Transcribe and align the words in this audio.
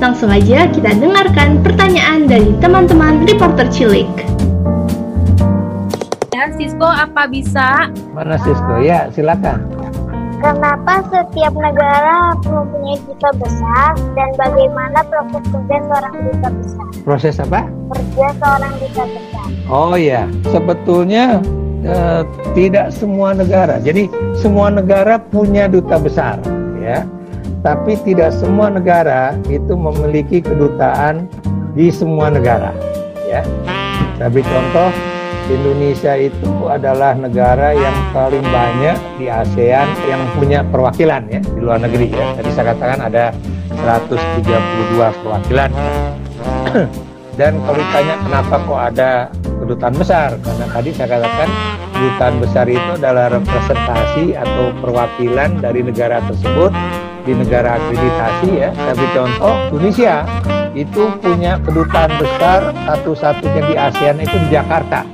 Langsung 0.00 0.32
aja 0.32 0.64
kita 0.72 0.96
dengarkan 0.96 1.60
pertanyaan 1.60 2.24
dari 2.24 2.56
teman-teman 2.56 3.20
reporter 3.28 3.68
Cilik. 3.68 4.08
Ya, 6.32 6.48
Sisko 6.56 6.88
apa 6.88 7.28
bisa? 7.28 7.92
Mana 8.16 8.40
Sisko? 8.40 8.80
Ya, 8.80 9.12
silakan. 9.12 9.60
Kenapa 10.40 11.04
setiap 11.12 11.52
negara 11.52 12.32
mempunyai 12.48 12.96
duta 13.04 13.28
besar 13.36 13.92
dan 14.16 14.32
bagaimana 14.40 15.04
proses 15.04 15.44
kerja 15.52 15.76
seorang 15.84 16.14
duta 16.16 16.48
besar? 16.48 16.86
Proses 17.04 17.34
apa? 17.36 17.60
Kerja 17.92 18.26
seorang 18.40 18.72
duta 18.80 19.04
besar. 19.04 19.46
Oh 19.68 20.00
ya, 20.00 20.24
sebetulnya 20.48 21.44
eh, 21.84 22.24
tidak 22.56 22.88
semua 22.96 23.36
negara. 23.36 23.76
Jadi 23.84 24.08
semua 24.32 24.72
negara 24.72 25.20
punya 25.20 25.68
duta 25.68 26.00
besar, 26.00 26.40
ya. 26.80 27.04
Tapi 27.60 27.92
tidak 28.08 28.32
semua 28.32 28.72
negara 28.72 29.36
itu 29.52 29.76
memiliki 29.76 30.40
kedutaan 30.40 31.28
di 31.76 31.92
semua 31.92 32.32
negara, 32.32 32.72
ya. 33.28 33.44
Tapi 34.16 34.40
contoh 34.40 34.88
Indonesia 35.50 36.14
itu 36.16 36.70
adalah 36.70 37.12
negara 37.12 37.74
yang 37.74 37.92
paling 38.14 38.44
banyak 38.48 38.96
di 39.18 39.26
ASEAN 39.26 39.88
yang 40.06 40.22
punya 40.38 40.64
perwakilan 40.64 41.26
ya 41.28 41.40
di 41.42 41.60
luar 41.60 41.82
negeri 41.82 42.08
ya. 42.08 42.26
Tadi 42.38 42.50
saya 42.54 42.72
katakan 42.72 43.00
ada 43.12 43.24
132 43.76 45.20
perwakilan. 45.20 45.70
Dan 47.40 47.56
kalau 47.64 47.78
ditanya 47.80 48.14
kenapa 48.20 48.54
kok 48.60 48.80
ada 48.92 49.10
kedutaan 49.64 49.96
besar, 49.96 50.28
karena 50.44 50.66
tadi 50.68 50.90
saya 50.92 51.08
katakan 51.08 51.48
kedutaan 51.96 52.34
besar 52.36 52.66
itu 52.68 52.90
adalah 53.00 53.26
representasi 53.32 54.24
atau 54.36 54.68
perwakilan 54.84 55.56
dari 55.60 55.80
negara 55.80 56.20
tersebut 56.28 56.72
di 57.30 57.38
negara 57.38 57.78
akreditasi 57.78 58.50
ya. 58.58 58.74
Tapi 58.74 59.04
contoh 59.14 59.54
Tunisia 59.70 60.26
itu 60.74 61.14
punya 61.22 61.62
kedutaan 61.62 62.10
besar 62.18 62.74
satu-satunya 62.90 63.62
di 63.70 63.74
ASEAN 63.78 64.18
itu 64.18 64.34
di 64.46 64.48
Jakarta 64.50 65.06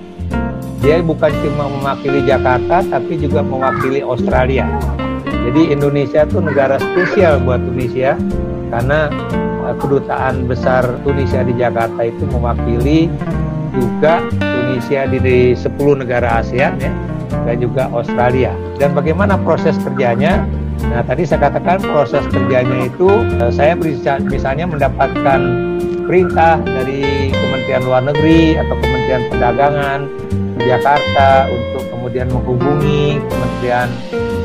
dia 0.87 1.03
bukan 1.03 1.35
cuma 1.43 1.67
mewakili 1.67 2.23
Jakarta 2.23 2.79
tapi 2.87 3.19
juga 3.19 3.43
mewakili 3.43 4.07
Australia. 4.07 4.71
Jadi 5.27 5.75
Indonesia 5.75 6.23
itu 6.23 6.39
negara 6.39 6.79
spesial 6.79 7.43
buat 7.43 7.59
Tunisia 7.59 8.15
karena 8.71 9.11
eh, 9.67 9.75
kedutaan 9.83 10.47
besar 10.47 10.87
Tunisia 11.03 11.43
di 11.43 11.59
Jakarta 11.59 12.07
itu 12.07 12.23
mewakili 12.31 13.11
juga 13.75 14.23
Tunisia 14.31 15.11
di, 15.11 15.19
di 15.19 15.39
10 15.59 15.75
negara 16.07 16.39
ASEAN 16.39 16.79
ya 16.79 16.93
dan 17.35 17.57
juga 17.59 17.91
Australia. 17.91 18.55
Dan 18.79 18.95
bagaimana 18.95 19.35
proses 19.43 19.75
kerjanya? 19.83 20.47
Nah, 20.85 21.01
tadi 21.01 21.25
saya 21.25 21.49
katakan 21.49 21.81
proses 21.81 22.25
kerjanya 22.29 22.89
itu 22.89 23.09
eh, 23.41 23.53
saya 23.53 23.73
misalnya 24.21 24.69
mendapatkan 24.69 25.41
perintah 26.07 26.61
dari 26.63 27.33
Kementerian 27.35 27.83
Luar 27.85 28.03
Negeri 28.05 28.61
atau 28.61 28.75
Kementerian 28.79 29.23
Perdagangan 29.33 30.01
Jakarta 30.63 31.51
untuk 31.51 31.83
kemudian 31.91 32.29
menghubungi 32.31 33.19
Kementerian 33.27 33.89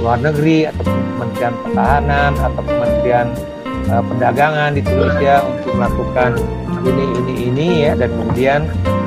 Luar 0.02 0.18
Negeri 0.20 0.68
atau 0.72 0.84
Kementerian 0.90 1.54
Pertahanan 1.62 2.32
atau 2.40 2.62
Kementerian 2.66 3.28
uh, 3.94 4.04
Perdagangan 4.06 4.70
di 4.74 4.82
Indonesia 4.82 5.36
untuk 5.46 5.72
melakukan 5.78 6.32
ini 6.82 7.06
ini 7.22 7.34
ini 7.54 7.68
ya. 7.86 7.94
Dan 7.94 8.10
kemudian 8.10 8.62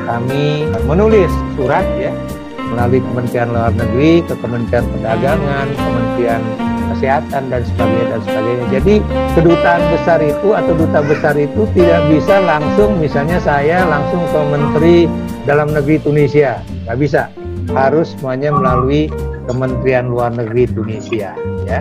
kami 0.07 0.71
menulis 0.87 1.33
surat 1.59 1.85
ya 1.99 2.15
melalui 2.75 3.01
Kementerian 3.01 3.49
Luar 3.55 3.73
Negeri 3.73 4.13
ke 4.27 4.35
Kementerian 4.43 4.85
Perdagangan, 4.91 5.67
Kementerian 5.79 6.43
Kesehatan 6.85 7.43
dan 7.51 7.63
sebagainya 7.65 8.07
dan 8.13 8.21
sebagainya. 8.23 8.67
Jadi 8.71 8.95
kedutaan 9.35 9.83
besar 9.95 10.19
itu 10.23 10.49
atau 10.53 10.73
duta 10.77 11.01
besar 11.03 11.35
itu 11.35 11.63
tidak 11.75 12.01
bisa 12.13 12.37
langsung 12.45 12.91
misalnya 13.01 13.39
saya 13.41 13.83
langsung 13.89 14.23
ke 14.31 14.41
Menteri 14.53 14.97
Dalam 15.49 15.73
Negeri 15.73 15.97
Tunisia. 16.03 16.61
Nggak 16.87 16.99
bisa. 17.01 17.23
Harus 17.73 18.13
semuanya 18.15 18.53
melalui 18.53 19.09
Kementerian 19.49 20.13
Luar 20.13 20.33
Negeri 20.33 20.69
Tunisia 20.71 21.33
ya. 21.65 21.81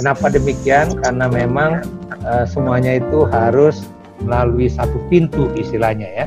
Kenapa 0.00 0.32
demikian? 0.32 0.96
Karena 1.00 1.28
memang 1.28 1.84
uh, 2.24 2.44
semuanya 2.48 3.00
itu 3.00 3.28
harus 3.28 3.84
melalui 4.24 4.66
satu 4.66 4.98
pintu 5.06 5.48
istilahnya 5.54 6.08
ya. 6.12 6.26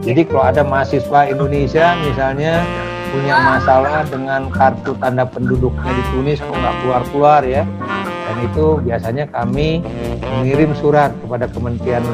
Jadi 0.00 0.28
kalau 0.28 0.44
ada 0.48 0.62
mahasiswa 0.64 1.28
Indonesia 1.28 1.92
misalnya 2.04 2.64
punya 3.10 3.36
masalah 3.42 4.06
dengan 4.06 4.46
kartu 4.54 4.94
tanda 5.02 5.26
penduduknya 5.26 5.90
di 5.90 6.02
Tunis 6.14 6.38
kok 6.38 6.54
nggak 6.54 6.74
keluar-keluar 6.82 7.42
ya. 7.42 7.62
Dan 8.30 8.36
itu 8.46 8.78
biasanya 8.86 9.26
kami 9.34 9.82
mengirim 10.22 10.70
surat 10.78 11.10
kepada 11.18 11.50
Kementerian 11.50 12.06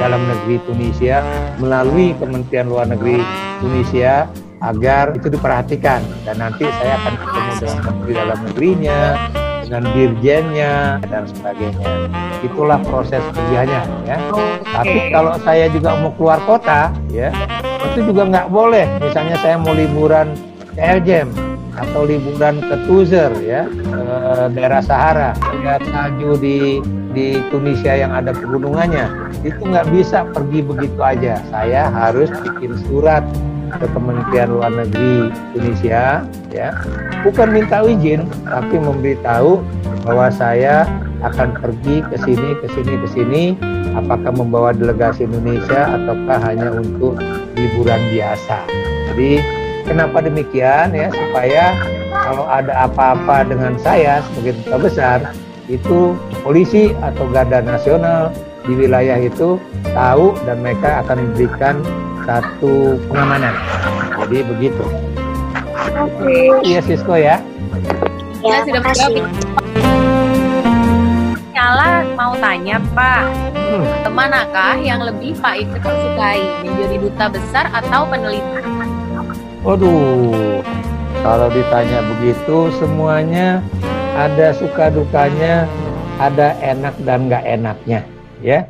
Dalam 0.00 0.24
Negeri 0.24 0.56
Tunisia 0.64 1.20
melalui 1.60 2.16
Kementerian 2.16 2.72
Luar 2.72 2.88
Negeri 2.88 3.20
Tunisia 3.60 4.24
agar 4.64 5.12
itu 5.12 5.28
diperhatikan. 5.28 6.00
Dan 6.24 6.40
nanti 6.40 6.64
saya 6.80 6.96
akan 7.04 7.14
ketemu 7.20 7.52
dengan 7.60 7.80
menteri 7.84 8.12
dalam 8.16 8.38
negerinya 8.48 9.00
dengan 9.68 9.84
dirjennya 9.92 10.74
dan 11.06 11.22
sebagainya. 11.28 11.92
Itulah 12.40 12.80
proses 12.80 13.20
kerjanya 13.36 13.84
ya. 14.08 14.16
Tapi 14.64 15.12
kalau 15.12 15.36
saya 15.44 15.68
juga 15.68 16.00
mau 16.00 16.10
keluar 16.16 16.40
kota 16.48 16.88
ya 17.12 17.28
itu 17.92 18.12
juga 18.12 18.22
nggak 18.28 18.46
boleh. 18.52 18.86
Misalnya 19.00 19.36
saya 19.40 19.56
mau 19.56 19.72
liburan 19.72 20.36
ke 20.74 20.80
Eljem 20.80 21.28
atau 21.78 22.04
liburan 22.04 22.60
ke 22.60 22.74
Tuzer 22.84 23.30
ya 23.40 23.64
ke 23.66 24.02
daerah 24.52 24.82
Sahara. 24.84 25.30
Lihat 25.62 25.82
salju 25.88 26.36
di 26.36 26.58
di 27.10 27.38
Tunisia 27.50 27.98
yang 27.98 28.12
ada 28.14 28.30
pegunungannya. 28.30 29.34
Itu 29.42 29.66
nggak 29.66 29.90
bisa 29.90 30.26
pergi 30.30 30.60
begitu 30.62 31.00
aja. 31.00 31.42
Saya 31.50 31.90
harus 31.90 32.30
bikin 32.44 32.78
surat 32.86 33.24
ke 33.70 33.86
Kementerian 33.94 34.50
Luar 34.50 34.72
Negeri 34.74 35.30
Indonesia 35.54 36.26
ya. 36.50 36.68
Bukan 37.22 37.54
minta 37.54 37.82
izin 37.86 38.26
tapi 38.46 38.76
memberitahu 38.78 39.62
bahwa 40.06 40.26
saya 40.32 40.86
akan 41.20 41.52
pergi 41.60 42.00
ke 42.08 42.16
sini 42.24 42.50
ke 42.58 42.66
sini 42.74 42.94
ke 42.98 43.08
sini. 43.10 43.42
Apakah 43.90 44.30
membawa 44.30 44.70
delegasi 44.70 45.26
Indonesia 45.26 45.98
ataukah 45.98 46.38
hanya 46.46 46.70
untuk 46.78 47.18
liburan 47.60 48.00
biasa 48.08 48.64
jadi 49.12 49.44
kenapa 49.84 50.24
demikian 50.24 50.96
ya 50.96 51.12
supaya 51.12 51.76
kalau 52.10 52.44
ada 52.46 52.86
apa-apa 52.86 53.42
dengan 53.48 53.74
saya 53.80 54.22
sebagai 54.30 54.60
duta 54.62 54.76
besar 54.78 55.18
itu 55.70 56.18
polisi 56.42 56.90
atau 56.98 57.30
garda 57.30 57.62
nasional 57.62 58.34
di 58.66 58.72
wilayah 58.76 59.16
itu 59.18 59.56
tahu 59.94 60.36
dan 60.44 60.60
mereka 60.60 61.00
akan 61.06 61.30
memberikan 61.30 61.80
satu 62.28 63.00
pengamanan. 63.08 63.54
Jadi 64.26 64.38
begitu. 64.44 64.84
Oke. 65.96 66.60
Iya 66.62 66.80
Sisko 66.84 67.14
ya. 67.16 67.40
Ya, 68.40 68.56
Ya, 68.56 68.56
sudah 68.64 68.80
menjawab. 68.80 69.28
Nyala 71.52 71.88
mau 72.16 72.32
tanya 72.40 72.80
Pak, 72.96 73.49
Hmm. 73.70 74.10
manakah 74.10 74.82
yang 74.82 74.98
lebih 74.98 75.38
Pak 75.38 75.62
Ikut 75.62 75.78
sukai, 75.78 76.42
menjadi 76.66 76.96
duta 77.06 77.26
besar 77.30 77.70
atau 77.70 78.02
peneliti? 78.10 78.58
Waduh, 79.62 80.58
kalau 81.22 81.48
ditanya 81.54 82.02
begitu 82.02 82.74
semuanya 82.82 83.62
ada 84.18 84.50
suka 84.58 84.90
dukanya, 84.90 85.70
ada 86.18 86.58
enak 86.58 86.98
dan 87.06 87.30
nggak 87.30 87.46
enaknya, 87.46 88.02
ya. 88.42 88.66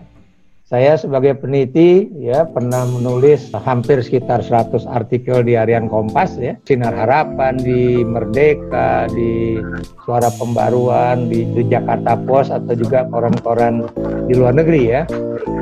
Saya 0.70 0.94
sebagai 0.94 1.34
peneliti 1.34 2.06
ya 2.14 2.46
pernah 2.46 2.86
menulis 2.86 3.50
hampir 3.58 3.98
sekitar 4.06 4.38
100 4.38 4.86
artikel 4.86 5.42
di 5.42 5.58
harian 5.58 5.90
Kompas 5.90 6.38
ya, 6.38 6.54
Sinar 6.62 6.94
Harapan 6.94 7.58
di 7.58 8.06
Merdeka, 8.06 9.10
di 9.10 9.58
Suara 10.06 10.30
Pembaruan, 10.30 11.26
di, 11.26 11.42
Jakarta 11.66 12.14
Post 12.22 12.54
atau 12.54 12.78
juga 12.78 13.02
koran-koran 13.10 13.90
di 14.30 14.38
luar 14.38 14.54
negeri 14.54 14.82
ya. 14.94 15.02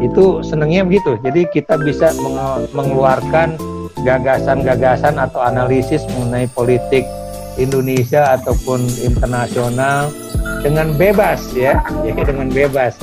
Itu 0.04 0.44
senangnya 0.44 0.84
begitu. 0.84 1.16
Jadi 1.24 1.48
kita 1.56 1.80
bisa 1.80 2.12
menge- 2.20 2.68
mengeluarkan 2.76 3.56
gagasan-gagasan 4.04 5.16
atau 5.16 5.40
analisis 5.40 6.04
mengenai 6.20 6.52
politik 6.52 7.08
Indonesia 7.56 8.36
ataupun 8.36 8.84
internasional 9.00 10.12
dengan 10.60 10.94
bebas 10.94 11.54
ya, 11.54 11.80
jadi 12.04 12.20
dengan 12.34 12.48
bebas. 12.50 12.98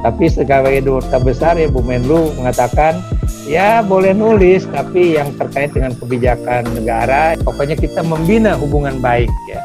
Tapi 0.00 0.32
sebagai 0.32 0.80
duta 0.80 1.18
besar 1.20 1.60
ya 1.60 1.68
Bu 1.68 1.84
Menlu 1.84 2.32
mengatakan 2.40 2.98
ya 3.44 3.84
boleh 3.84 4.16
nulis 4.16 4.64
tapi 4.70 5.18
yang 5.18 5.34
terkait 5.36 5.74
dengan 5.74 5.92
kebijakan 5.98 6.64
negara 6.72 7.36
pokoknya 7.42 7.76
kita 7.76 8.00
membina 8.00 8.56
hubungan 8.56 8.96
baik 9.02 9.30
ya. 9.50 9.60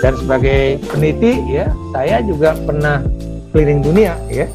Dan 0.00 0.16
sebagai 0.16 0.80
peneliti 0.88 1.40
ya 1.48 1.68
saya 1.92 2.24
juga 2.24 2.56
pernah 2.56 3.04
keliling 3.52 3.80
dunia 3.80 4.16
ya. 4.28 4.48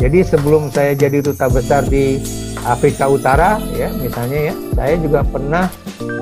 Jadi 0.00 0.24
sebelum 0.24 0.72
saya 0.72 0.96
jadi 0.96 1.20
duta 1.20 1.46
besar 1.52 1.84
di 1.86 2.18
Afrika 2.62 3.10
Utara 3.10 3.58
ya 3.74 3.90
misalnya 3.98 4.50
ya 4.50 4.54
saya 4.78 4.94
juga 4.98 5.20
pernah 5.26 5.66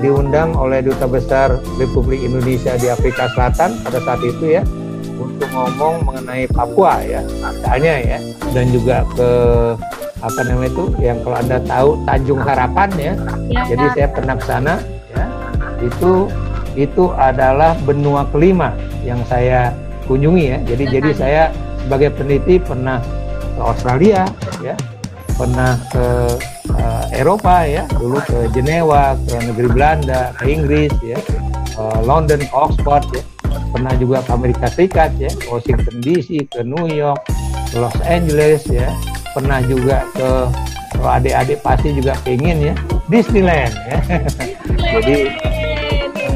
diundang 0.01 0.57
oleh 0.57 0.81
duta 0.81 1.05
besar 1.05 1.61
Republik 1.77 2.25
Indonesia 2.25 2.73
di 2.77 2.89
Afrika 2.89 3.29
Selatan 3.37 3.77
pada 3.85 4.01
saat 4.01 4.21
itu 4.25 4.57
ya 4.57 4.65
untuk 5.21 5.49
ngomong 5.53 6.05
mengenai 6.05 6.45
Papua 6.49 7.01
ya 7.05 7.21
misalnya 7.25 7.95
ya. 8.01 8.17
Dan 8.51 8.65
juga 8.73 9.05
ke 9.15 9.29
apa 10.21 10.41
namanya 10.45 10.69
itu 10.69 10.85
yang 11.01 11.17
kalau 11.25 11.37
anda 11.37 11.57
tahu 11.65 11.89
Tanjung 12.05 12.41
Harapan 12.45 12.89
ya, 12.93 13.13
Ya, 13.49 13.61
jadi 13.73 13.85
saya 13.97 14.07
pernah 14.13 14.35
ke 14.37 14.45
sana 14.45 14.73
ya. 15.11 15.25
Itu 15.81 16.29
itu 16.77 17.11
adalah 17.17 17.75
benua 17.83 18.23
kelima 18.29 18.71
yang 19.01 19.19
saya 19.25 19.73
kunjungi 20.05 20.45
ya. 20.55 20.57
Jadi 20.67 20.83
jadi 20.87 21.11
saya 21.17 21.43
sebagai 21.83 22.13
peneliti 22.13 22.61
pernah 22.61 23.01
ke 23.57 23.61
Australia 23.61 24.29
ya. 24.61 24.75
Pernah 25.35 25.73
ke 25.89 26.05
eh, 26.75 27.05
Eropa 27.17 27.65
ya. 27.65 27.83
Dulu 27.97 28.21
ke 28.21 28.37
Jenewa 28.53 29.17
ke 29.25 29.35
negeri 29.41 29.67
Belanda 29.73 30.35
ke 30.37 30.53
Inggris 30.53 30.93
ya. 31.01 31.17
Ke 31.71 31.85
London 32.05 32.45
ke 32.45 32.53
Oxford 32.53 33.03
ya 33.15 33.23
pernah 33.71 33.93
juga 33.95 34.21
ke 34.21 34.31
Amerika 34.35 34.67
Serikat 34.67 35.11
ya. 35.17 35.31
Washington 35.47 36.03
DC 36.03 36.51
ke 36.51 36.61
New 36.67 36.91
York 36.91 37.23
ke 37.71 37.75
Los 37.79 37.95
Angeles 38.03 38.67
ya. 38.67 38.91
Pernah 39.31 39.63
juga 39.63 40.03
ke 40.11 40.29
kalau 41.01 41.17
adik-adik 41.17 41.59
pasti 41.65 41.95
juga 41.97 42.13
pengen 42.21 42.57
ya 42.61 42.73
Disneyland 43.09 43.73
ya. 43.87 43.97
Jadi 44.99 45.17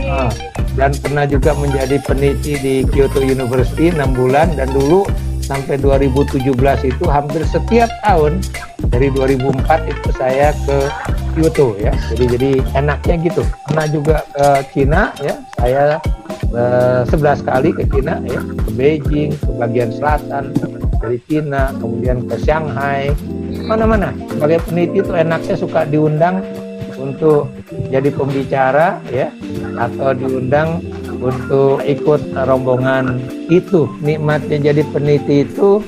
eh, 0.10 0.30
dan 0.76 0.92
pernah 1.00 1.24
juga 1.24 1.56
menjadi 1.56 2.00
peneliti 2.04 2.60
di 2.60 2.76
Kyoto 2.92 3.24
University 3.24 3.92
6 3.92 4.00
bulan 4.12 4.52
dan 4.60 4.68
dulu 4.72 5.08
sampai 5.46 5.78
2017 5.78 6.50
itu 6.90 7.06
hampir 7.06 7.46
setiap 7.46 7.88
tahun 8.02 8.42
dari 8.90 9.14
2004 9.14 9.92
itu 9.92 10.10
saya 10.18 10.52
ke 10.66 10.78
Kyoto 11.36 11.76
ya. 11.78 11.92
Jadi 12.12 12.24
jadi 12.32 12.50
enaknya 12.76 13.16
gitu. 13.28 13.44
Pernah 13.68 13.86
juga 13.92 14.18
ke 14.34 14.48
Cina 14.72 15.12
ya. 15.22 15.36
Saya 15.60 16.00
11 16.52 17.48
kali 17.48 17.70
ke 17.74 17.84
Cina 17.90 18.22
ya. 18.26 18.42
Ke 18.42 18.70
Beijing 18.76 19.32
ke 19.36 19.52
bagian 19.58 19.90
selatan 19.94 20.52
dari 21.02 21.18
Cina 21.26 21.74
kemudian 21.78 22.26
ke 22.26 22.36
Shanghai. 22.42 23.14
Mana-mana. 23.66 24.14
Sebagai 24.30 24.62
peneliti 24.68 25.02
itu 25.02 25.12
enaknya 25.16 25.56
suka 25.58 25.88
diundang 25.88 26.44
untuk 27.00 27.50
jadi 27.90 28.10
pembicara 28.14 29.02
ya. 29.10 29.32
Atau 29.76 30.16
diundang 30.16 30.84
untuk 31.20 31.82
ikut 31.84 32.22
rombongan 32.46 33.20
itu. 33.50 33.90
Nikmatnya 34.04 34.72
jadi 34.72 34.82
peneliti 34.94 35.48
itu 35.48 35.82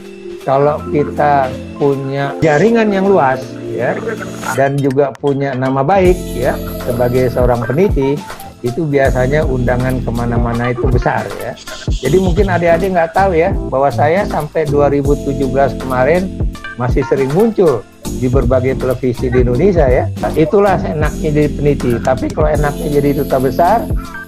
kalau 0.48 0.80
kita 0.90 1.52
punya 1.78 2.34
jaringan 2.40 2.90
yang 2.90 3.06
luas 3.06 3.44
ya. 3.70 3.94
Dan 4.58 4.80
juga 4.80 5.14
punya 5.14 5.54
nama 5.54 5.86
baik 5.86 6.18
ya 6.34 6.58
sebagai 6.88 7.30
seorang 7.30 7.62
peneliti 7.68 8.18
itu 8.66 8.86
biasanya 8.90 9.46
undangan 9.46 10.02
ke 10.02 10.10
mana-mana 10.10 10.74
itu 10.74 10.86
besar 10.90 11.26
ya 11.42 11.54
jadi 12.02 12.18
mungkin 12.18 12.50
adik-adik 12.50 12.94
nggak 12.94 13.14
tahu 13.14 13.38
ya 13.38 13.54
bahwa 13.70 13.90
saya 13.90 14.26
sampai 14.26 14.66
2017 14.70 15.82
kemarin 15.82 16.30
masih 16.78 17.02
sering 17.10 17.30
muncul 17.34 17.82
di 18.18 18.32
berbagai 18.32 18.80
televisi 18.80 19.28
di 19.28 19.44
Indonesia 19.44 19.86
ya. 19.86 20.08
Itulah 20.34 20.80
enaknya 20.80 21.30
jadi 21.30 21.50
peneliti. 21.52 21.92
Tapi 22.00 22.26
kalau 22.32 22.50
enaknya 22.50 22.88
jadi 23.02 23.10
duta 23.20 23.38
besar, 23.38 23.78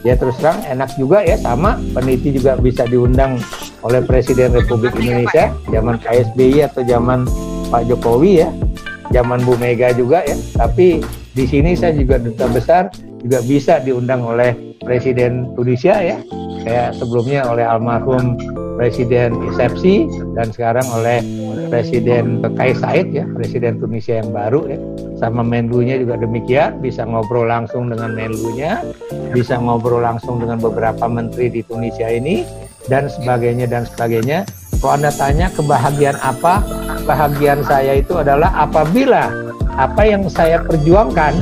ya 0.04 0.14
terus 0.20 0.36
terang 0.38 0.60
enak 0.68 0.92
juga 1.00 1.24
ya 1.24 1.40
sama 1.40 1.80
peneliti 1.96 2.36
juga 2.36 2.60
bisa 2.60 2.84
diundang 2.86 3.40
oleh 3.82 4.04
Presiden 4.04 4.52
Republik 4.52 4.94
Indonesia 5.00 5.56
zaman 5.72 5.96
PSBY 6.04 6.68
atau 6.68 6.82
zaman 6.84 7.24
Pak 7.72 7.88
Jokowi 7.88 8.44
ya, 8.44 8.50
zaman 9.16 9.42
Bu 9.48 9.56
Mega 9.56 9.96
juga 9.96 10.22
ya. 10.28 10.36
Tapi 10.58 11.00
di 11.34 11.46
sini 11.48 11.74
saya 11.74 11.96
juga 11.96 12.20
duta 12.20 12.46
besar 12.52 12.92
juga 13.24 13.40
bisa 13.46 13.80
diundang 13.84 14.24
oleh 14.24 14.56
Presiden 14.84 15.52
Tunisia 15.54 16.00
ya. 16.00 16.18
Kayak 16.64 17.00
sebelumnya 17.00 17.48
oleh 17.48 17.64
almarhum 17.64 18.36
Presiden 18.80 19.36
Isepsi 19.52 20.08
dan 20.40 20.56
sekarang 20.56 20.88
oleh 20.96 21.20
Presiden 21.68 22.40
Kais 22.56 22.80
Said 22.80 23.12
ya, 23.12 23.28
Presiden 23.36 23.76
Tunisia 23.84 24.24
yang 24.24 24.32
baru 24.32 24.72
ya. 24.72 24.80
Sama 25.20 25.44
Menlunya 25.44 26.00
juga 26.00 26.16
demikian, 26.16 26.80
bisa 26.80 27.04
ngobrol 27.04 27.52
langsung 27.52 27.92
dengan 27.92 28.16
Menlunya, 28.16 28.80
bisa 29.36 29.60
ngobrol 29.60 30.00
langsung 30.00 30.40
dengan 30.40 30.64
beberapa 30.64 31.12
menteri 31.12 31.52
di 31.52 31.60
Tunisia 31.60 32.08
ini 32.08 32.48
dan 32.88 33.12
sebagainya 33.12 33.68
dan 33.68 33.84
sebagainya. 33.84 34.48
Kalau 34.80 34.96
Anda 34.96 35.12
tanya 35.12 35.52
kebahagiaan 35.52 36.16
apa? 36.24 36.64
Kebahagiaan 37.04 37.62
saya 37.68 38.00
itu 38.00 38.16
adalah 38.16 38.48
apabila 38.56 39.28
apa 39.76 40.08
yang 40.08 40.32
saya 40.32 40.64
perjuangkan 40.64 41.36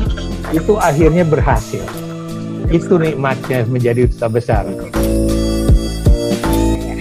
itu 0.56 0.80
akhirnya 0.80 1.28
berhasil. 1.28 1.84
Itu 2.68 3.00
nikmatnya 3.00 3.64
menjadi 3.68 4.08
duta 4.08 4.28
besar. 4.28 4.68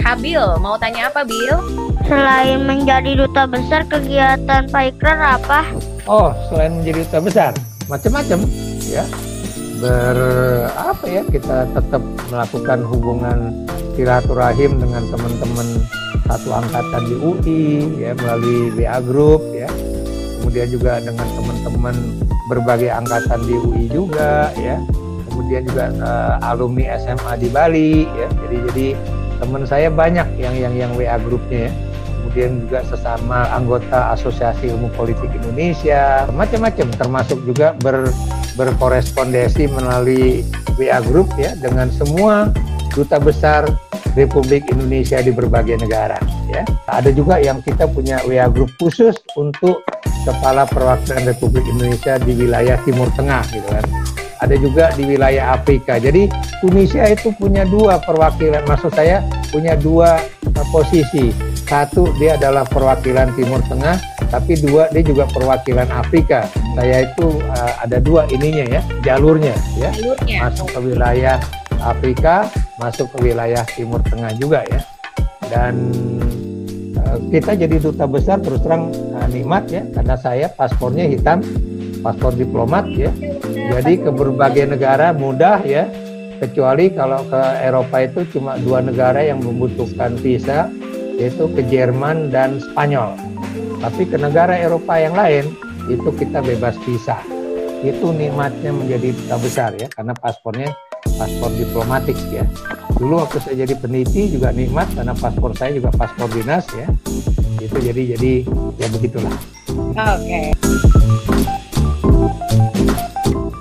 Habil, 0.03 0.43
mau 0.63 0.79
tanya 0.79 1.11
apa, 1.11 1.27
Bil? 1.27 1.59
Selain 2.07 2.63
menjadi 2.63 3.19
duta 3.19 3.43
besar, 3.43 3.83
kegiatan 3.83 4.71
Pak 4.71 4.83
Ikrar 4.95 5.19
apa? 5.39 5.67
Oh, 6.07 6.31
selain 6.47 6.79
menjadi 6.79 7.03
duta 7.03 7.19
besar, 7.19 7.51
macam-macam 7.91 8.47
ya. 8.87 9.03
Ber 9.77 10.17
apa 10.73 11.05
ya 11.05 11.21
kita 11.29 11.69
tetap 11.69 12.01
melakukan 12.33 12.81
hubungan 12.81 13.53
silaturahim 13.93 14.81
dengan 14.81 15.05
teman-teman 15.13 15.67
satu 16.25 16.49
angkatan 16.49 17.03
di 17.05 17.15
UI 17.21 17.63
ya 18.01 18.17
melalui 18.17 18.73
WA 18.73 18.97
Group 19.05 19.53
ya. 19.53 19.69
Kemudian 20.41 20.67
juga 20.73 20.97
dengan 20.97 21.27
teman-teman 21.29 21.95
berbagai 22.47 22.91
angkatan 22.91 23.39
di 23.45 23.53
UI 23.55 23.85
juga 23.91 24.51
ya. 24.57 24.79
Kemudian 25.27 25.63
juga 25.69 25.85
eh, 25.93 26.35
alumni 26.47 26.97
SMA 26.97 27.33
di 27.37 27.47
Bali 27.51 27.91
ya. 28.17 28.27
Jadi 28.47 28.57
jadi 28.71 28.87
teman 29.37 29.63
saya 29.69 29.93
banyak 29.93 30.25
yang 30.41 30.55
yang 30.57 30.73
yang 30.73 30.91
WA 30.97 31.15
grupnya 31.21 31.69
ya 31.69 31.73
kemudian 32.37 32.69
juga 32.69 32.85
sesama 32.85 33.49
anggota 33.49 34.13
Asosiasi 34.13 34.69
Ilmu 34.69 34.93
Politik 34.93 35.31
Indonesia 35.31 36.27
macam-macam 36.29 36.91
termasuk 36.93 37.39
juga 37.49 37.73
ber, 37.81 38.13
berkorespondensi 38.59 39.65
melalui 39.71 40.45
WA 40.77 41.01
Group 41.01 41.33
ya 41.39 41.57
dengan 41.57 41.89
semua 41.89 42.53
duta 42.93 43.17
besar 43.17 43.65
Republik 44.13 44.69
Indonesia 44.69 45.17
di 45.17 45.33
berbagai 45.33 45.81
negara 45.81 46.21
ya 46.51 46.61
ada 46.91 47.09
juga 47.09 47.41
yang 47.41 47.57
kita 47.63 47.89
punya 47.89 48.21
WA 48.27 48.45
Group 48.51 48.69
khusus 48.77 49.17
untuk 49.33 49.81
kepala 50.27 50.67
perwakilan 50.67 51.23
Republik 51.23 51.63
Indonesia 51.71 52.19
di 52.19 52.35
wilayah 52.35 52.75
Timur 52.83 53.07
Tengah 53.15 53.47
gitu 53.47 53.67
kan 53.71 53.87
ada 54.41 54.55
juga 54.57 54.93
di 54.93 55.03
wilayah 55.05 55.57
Afrika. 55.57 55.97
Jadi 55.97 56.29
Tunisia 56.61 57.09
itu 57.09 57.33
punya 57.33 57.65
dua 57.65 57.97
perwakilan, 58.01 58.65
maksud 58.69 58.93
saya 58.93 59.25
punya 59.49 59.73
dua 59.77 60.21
uh, 60.53 60.67
posisi. 60.69 61.33
Satu 61.67 62.07
dia 62.15 62.39
adalah 62.39 62.63
perwakilan 62.63 63.33
Timur 63.35 63.59
Tengah, 63.67 63.99
tapi 64.31 64.55
dua 64.61 64.87
dia 64.93 65.03
juga 65.03 65.27
perwakilan 65.27 65.89
Afrika. 65.91 66.47
Saya 66.77 67.09
itu 67.09 67.41
uh, 67.49 67.73
ada 67.83 67.97
dua 67.99 68.29
ininya 68.31 68.79
ya, 68.79 68.81
jalurnya 69.03 69.55
ya. 69.75 69.89
Jalurnya. 69.91 70.37
Masuk 70.47 70.67
ke 70.71 70.79
wilayah 70.79 71.37
Afrika, 71.81 72.47
masuk 72.79 73.09
ke 73.17 73.33
wilayah 73.33 73.65
Timur 73.73 73.99
Tengah 74.05 74.31
juga 74.37 74.63
ya. 74.69 74.79
Dan 75.47 75.91
kita 77.31 77.57
jadi 77.57 77.75
duta 77.81 78.05
besar 78.05 78.39
terus 78.39 78.61
terang 78.63 78.93
uh, 79.13 79.27
nikmat 79.29 79.67
ya, 79.69 79.83
karena 79.93 80.15
saya 80.17 80.47
paspornya 80.51 81.05
hitam, 81.05 81.43
paspor 82.01 82.33
diplomat 82.33 82.85
ya. 82.93 83.11
Jadi 83.47 83.99
ke 84.01 84.09
berbagai 84.13 84.69
negara 84.77 85.11
mudah 85.11 85.59
ya, 85.65 85.89
kecuali 86.39 86.93
kalau 86.93 87.25
ke 87.27 87.41
Eropa 87.65 87.97
itu 88.05 88.19
cuma 88.37 88.55
dua 88.61 88.79
negara 88.79 89.19
yang 89.19 89.43
membutuhkan 89.43 90.15
visa, 90.21 90.71
yaitu 91.17 91.49
ke 91.51 91.61
Jerman 91.67 92.29
dan 92.29 92.61
Spanyol. 92.61 93.17
Tapi 93.81 94.09
ke 94.09 94.17
negara 94.17 94.57
Eropa 94.57 94.97
yang 94.97 95.13
lain 95.17 95.53
itu 95.89 96.09
kita 96.15 96.41
bebas 96.41 96.77
visa. 96.85 97.17
Itu 97.85 98.09
nikmatnya 98.09 98.73
menjadi 98.73 99.13
duta 99.13 99.37
besar 99.37 99.71
ya, 99.77 99.85
karena 99.93 100.13
paspornya 100.17 100.73
paspor 101.17 101.53
diplomatik 101.53 102.17
ya. 102.33 102.45
Dulu 102.97 103.21
waktu 103.21 103.37
saya 103.37 103.55
jadi 103.61 103.77
peneliti 103.77 104.33
juga 104.33 104.49
nikmat 104.49 104.89
karena 104.97 105.13
paspor 105.13 105.53
saya 105.53 105.69
juga 105.77 105.93
paspor 105.93 106.25
dinas 106.33 106.65
ya. 106.73 106.89
Itu 107.61 107.77
jadi 107.77 108.17
jadi 108.17 108.41
ya 108.81 108.87
begitulah. 108.89 109.33
Oke. 109.93 110.41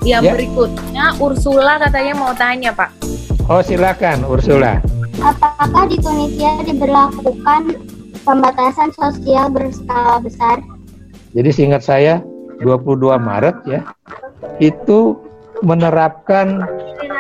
Yang 0.06 0.22
Ya. 0.24 0.32
berikutnya 0.32 1.04
Ursula 1.18 1.76
katanya 1.76 2.14
mau 2.16 2.32
tanya, 2.32 2.72
Pak. 2.72 2.90
Oh 3.46 3.60
silakan 3.60 4.24
Ursula. 4.24 4.80
Apakah 5.20 5.84
di 5.84 6.00
Tunisia 6.00 6.56
diberlakukan 6.64 7.76
pembatasan 8.24 8.88
sosial 8.96 9.52
berskala 9.52 10.16
besar? 10.18 10.64
Jadi 11.36 11.50
seingat 11.52 11.84
saya 11.84 12.24
22 12.64 13.20
Maret 13.20 13.56
ya 13.68 13.80
itu 14.56 15.20
menerapkan 15.60 16.64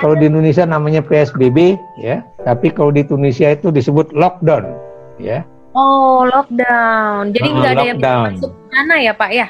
kalau 0.00 0.14
di 0.16 0.28
Indonesia 0.28 0.64
namanya 0.68 1.00
PSBB 1.00 1.78
ya, 2.00 2.22
tapi 2.44 2.72
kalau 2.72 2.92
di 2.92 3.02
Tunisia 3.06 3.54
itu 3.54 3.72
disebut 3.72 4.12
lockdown 4.12 4.64
ya. 5.20 5.42
Oh, 5.76 6.24
lockdown. 6.24 7.36
Jadi 7.36 7.48
Oh, 7.52 7.56
nggak 7.60 7.72
ada 7.76 7.84
yang 7.84 7.98
masuk 8.00 8.48
ke 8.48 8.64
sana 8.72 8.96
ya, 8.96 9.12
Pak 9.12 9.30
ya? 9.30 9.46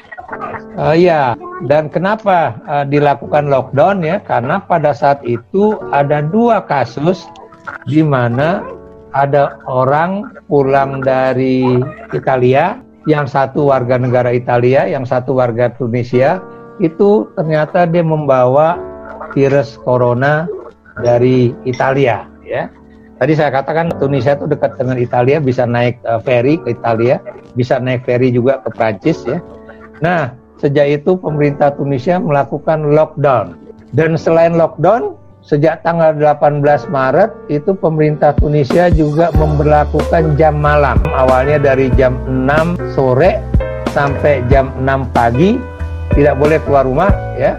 Eh, 0.75 0.95
Iya, 1.07 1.39
dan 1.71 1.87
kenapa 1.87 2.59
eh, 2.67 2.85
dilakukan 2.91 3.47
lockdown 3.47 4.03
ya? 4.03 4.19
Karena 4.27 4.59
pada 4.59 4.91
saat 4.91 5.23
itu 5.23 5.79
ada 5.95 6.19
dua 6.19 6.67
kasus 6.67 7.23
di 7.87 8.03
mana 8.03 8.59
ada 9.15 9.59
orang 9.71 10.27
pulang 10.51 10.99
dari 10.99 11.79
Italia 12.11 12.83
yang 13.07 13.23
satu 13.23 13.71
warga 13.71 13.95
negara 13.95 14.35
Italia, 14.35 14.83
yang 14.83 15.07
satu 15.07 15.39
warga 15.39 15.71
Tunisia, 15.79 16.43
itu 16.83 17.31
ternyata 17.39 17.87
dia 17.87 18.03
membawa 18.03 18.75
virus 19.37 19.77
corona 19.85 20.49
dari 21.05 21.53
Italia 21.69 22.25
ya. 22.41 22.65
Tadi 23.17 23.33
saya 23.33 23.49
katakan 23.49 23.93
Tunisia 23.97 24.37
itu 24.37 24.45
dekat 24.45 24.77
dengan 24.77 24.97
Italia, 25.01 25.41
bisa 25.41 25.65
naik 25.65 25.97
uh, 26.05 26.21
ferry 26.21 26.61
ke 26.61 26.73
Italia, 26.77 27.17
bisa 27.57 27.81
naik 27.81 28.05
ferry 28.05 28.29
juga 28.29 28.61
ke 28.61 28.69
Prancis 28.73 29.25
ya. 29.25 29.41
Nah, 30.05 30.37
sejak 30.61 31.01
itu 31.01 31.17
pemerintah 31.17 31.73
Tunisia 31.73 32.21
melakukan 32.21 32.93
lockdown. 32.93 33.57
Dan 33.89 34.21
selain 34.21 34.53
lockdown, 34.53 35.17
sejak 35.41 35.81
tanggal 35.81 36.13
18 36.13 36.61
Maret 36.93 37.33
itu 37.49 37.73
pemerintah 37.73 38.37
Tunisia 38.37 38.93
juga 38.93 39.33
memperlakukan 39.33 40.37
jam 40.37 40.61
malam. 40.61 41.01
Awalnya 41.09 41.57
dari 41.57 41.89
jam 41.97 42.21
6 42.29 42.77
sore 42.93 43.41
sampai 43.97 44.45
jam 44.45 44.69
6 44.77 45.09
pagi 45.09 45.57
tidak 46.13 46.37
boleh 46.37 46.61
keluar 46.61 46.85
rumah 46.85 47.09
ya. 47.33 47.57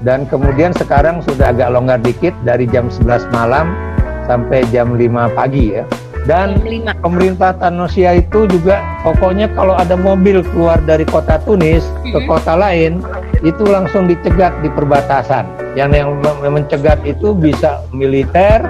Dan 0.00 0.24
kemudian 0.24 0.72
sekarang 0.72 1.20
sudah 1.20 1.52
agak 1.52 1.68
longgar 1.72 2.00
dikit 2.00 2.32
dari 2.44 2.64
jam 2.64 2.88
11 2.88 3.28
malam 3.36 3.76
sampai 4.24 4.64
jam 4.72 4.96
5 4.96 5.36
pagi 5.36 5.76
ya. 5.76 5.84
Dan 6.28 6.60
pemerintah 7.00 7.56
Tunisia 7.56 8.20
itu 8.20 8.44
juga 8.46 8.84
pokoknya 9.00 9.50
kalau 9.56 9.72
ada 9.72 9.96
mobil 9.96 10.44
keluar 10.52 10.76
dari 10.84 11.08
kota 11.08 11.40
Tunis 11.40 11.82
ke 12.12 12.20
kota 12.28 12.54
lain 12.54 13.00
itu 13.40 13.64
langsung 13.64 14.04
dicegat 14.04 14.52
di 14.60 14.68
perbatasan. 14.68 15.48
Yang 15.74 16.04
yang 16.04 16.08
mencegat 16.52 17.00
itu 17.08 17.32
bisa 17.32 17.80
militer, 17.90 18.60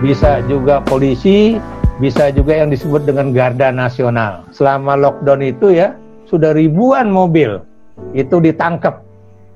bisa 0.00 0.40
juga 0.48 0.80
polisi, 0.80 1.60
bisa 2.00 2.32
juga 2.32 2.64
yang 2.64 2.72
disebut 2.72 3.04
dengan 3.04 3.32
Garda 3.32 3.68
Nasional. 3.72 4.44
Selama 4.52 4.96
lockdown 4.96 5.44
itu 5.44 5.72
ya 5.76 5.96
sudah 6.26 6.56
ribuan 6.56 7.12
mobil 7.12 7.60
itu 8.16 8.40
ditangkap. 8.40 9.05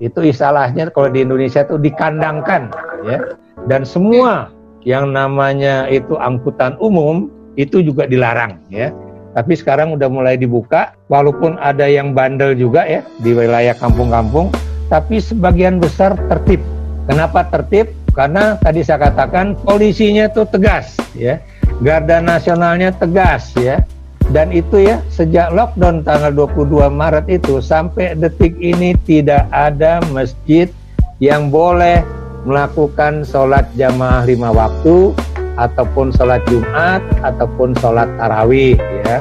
Itu 0.01 0.25
istilahnya 0.25 0.89
kalau 0.91 1.13
di 1.13 1.23
Indonesia 1.23 1.63
itu 1.63 1.77
dikandangkan 1.77 2.73
ya. 3.05 3.37
Dan 3.69 3.85
semua 3.85 4.49
yang 4.89 5.13
namanya 5.13 5.85
itu 5.93 6.17
angkutan 6.17 6.81
umum 6.81 7.29
itu 7.61 7.85
juga 7.85 8.09
dilarang 8.09 8.57
ya. 8.73 8.89
Tapi 9.31 9.55
sekarang 9.55 9.95
udah 9.95 10.11
mulai 10.11 10.35
dibuka, 10.35 10.99
walaupun 11.07 11.55
ada 11.63 11.87
yang 11.87 12.11
bandel 12.17 12.57
juga 12.59 12.83
ya 12.83 13.07
di 13.23 13.31
wilayah 13.31 13.79
kampung-kampung, 13.79 14.51
tapi 14.91 15.23
sebagian 15.23 15.79
besar 15.79 16.19
tertib. 16.27 16.59
Kenapa 17.07 17.47
tertib? 17.47 17.95
Karena 18.11 18.59
tadi 18.59 18.83
saya 18.83 19.07
katakan 19.07 19.55
polisinya 19.63 20.27
itu 20.27 20.43
tegas 20.51 20.99
ya, 21.15 21.39
garda 21.79 22.19
nasionalnya 22.19 22.91
tegas 22.91 23.55
ya, 23.55 23.87
dan 24.31 24.55
itu 24.55 24.87
ya 24.87 25.03
sejak 25.11 25.51
lockdown 25.51 26.07
tanggal 26.07 26.31
22 26.31 26.87
Maret 26.87 27.27
itu 27.27 27.59
sampai 27.59 28.15
detik 28.15 28.55
ini 28.63 28.95
tidak 29.03 29.51
ada 29.51 29.99
masjid 30.15 30.71
yang 31.19 31.51
boleh 31.51 32.01
melakukan 32.47 33.27
sholat 33.27 33.67
jamaah 33.75 34.25
lima 34.25 34.55
waktu 34.55 35.13
ataupun 35.61 36.15
sholat 36.15 36.41
Jumat 36.49 37.03
ataupun 37.21 37.77
sholat 37.77 38.09
tarawih 38.17 38.79
ya. 39.05 39.19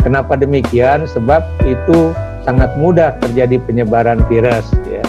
Kenapa 0.00 0.38
demikian? 0.38 1.04
Sebab 1.10 1.44
itu 1.66 2.14
sangat 2.44 2.72
mudah 2.80 3.16
terjadi 3.20 3.60
penyebaran 3.64 4.22
virus 4.30 4.70
ya. 4.88 5.02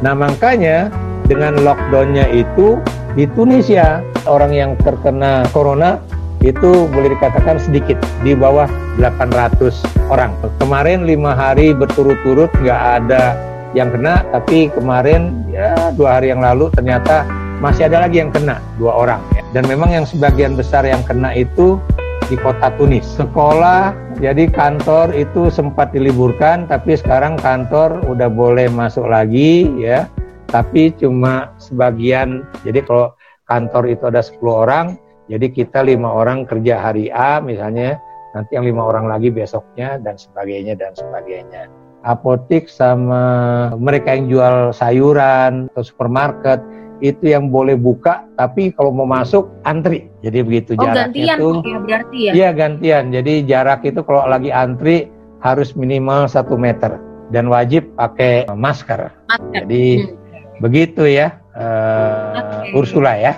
Nah 0.00 0.14
makanya 0.14 0.88
dengan 1.26 1.58
lockdownnya 1.60 2.30
itu 2.32 2.80
di 3.12 3.26
Tunisia 3.34 4.00
orang 4.24 4.52
yang 4.54 4.70
terkena 4.80 5.44
corona 5.50 5.98
itu 6.42 6.86
boleh 6.90 7.18
dikatakan 7.18 7.58
sedikit 7.58 7.98
di 8.22 8.34
bawah 8.34 8.70
800 9.02 9.74
orang. 10.10 10.34
Kemarin 10.62 11.02
lima 11.06 11.34
hari 11.34 11.74
berturut-turut 11.74 12.50
nggak 12.62 12.82
ada 13.02 13.34
yang 13.76 13.92
kena, 13.92 14.24
tapi 14.32 14.72
kemarin 14.72 15.44
ya 15.52 15.92
dua 15.92 16.18
hari 16.18 16.32
yang 16.32 16.40
lalu 16.40 16.72
ternyata 16.72 17.26
masih 17.58 17.90
ada 17.90 18.06
lagi 18.06 18.22
yang 18.22 18.30
kena 18.30 18.62
dua 18.78 18.94
orang. 18.94 19.20
Ya. 19.34 19.42
Dan 19.58 19.66
memang 19.66 19.90
yang 19.90 20.06
sebagian 20.06 20.54
besar 20.54 20.86
yang 20.86 21.02
kena 21.04 21.34
itu 21.34 21.82
di 22.28 22.36
kota 22.38 22.70
Tunis. 22.76 23.04
Sekolah, 23.18 23.92
jadi 24.20 24.46
kantor 24.52 25.16
itu 25.16 25.48
sempat 25.48 25.90
diliburkan, 25.90 26.68
tapi 26.68 26.94
sekarang 26.94 27.40
kantor 27.40 28.04
udah 28.06 28.28
boleh 28.30 28.68
masuk 28.70 29.08
lagi 29.08 29.68
ya. 29.80 30.06
Tapi 30.48 30.96
cuma 30.96 31.52
sebagian. 31.60 32.40
Jadi 32.64 32.80
kalau 32.84 33.12
kantor 33.48 33.84
itu 33.92 34.04
ada 34.08 34.24
10 34.24 34.48
orang, 34.48 34.96
jadi 35.28 35.46
kita 35.52 35.84
lima 35.84 36.08
orang 36.08 36.48
kerja 36.48 36.80
hari 36.80 37.12
A 37.12 37.44
misalnya, 37.44 38.00
nanti 38.32 38.56
yang 38.56 38.64
lima 38.64 38.88
orang 38.88 39.12
lagi 39.12 39.28
besoknya 39.28 40.00
dan 40.00 40.16
sebagainya 40.16 40.72
dan 40.80 40.96
sebagainya. 40.96 41.68
Apotik 42.00 42.72
sama 42.72 43.68
mereka 43.76 44.16
yang 44.16 44.32
jual 44.32 44.56
sayuran 44.72 45.68
atau 45.76 45.84
supermarket 45.84 46.64
itu 46.98 47.30
yang 47.30 47.52
boleh 47.52 47.78
buka 47.78 48.26
tapi 48.40 48.72
kalau 48.72 48.90
mau 48.90 49.04
masuk 49.04 49.52
antri. 49.68 50.08
Jadi 50.24 50.38
begitu 50.40 50.70
oh, 50.80 50.82
jaraknya 50.82 51.36
gantian 51.36 51.60
ya 51.62 51.78
berarti 51.78 52.18
ya? 52.18 52.32
Iya 52.32 52.48
gantian. 52.56 53.04
Jadi 53.12 53.32
jarak 53.44 53.84
itu 53.84 54.00
kalau 54.02 54.24
lagi 54.24 54.48
antri 54.48 55.12
harus 55.44 55.76
minimal 55.76 56.24
satu 56.26 56.56
meter. 56.56 56.96
Dan 57.28 57.52
wajib 57.52 57.84
pakai 58.00 58.48
masker, 58.48 59.12
masker. 59.28 59.52
jadi 59.52 59.84
hmm. 60.00 60.64
begitu 60.64 61.04
ya 61.04 61.36
uh, 61.52 62.64
okay. 62.64 62.72
Ursula 62.72 63.12
ya 63.20 63.36